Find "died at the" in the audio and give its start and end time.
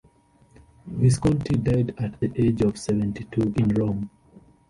1.57-2.31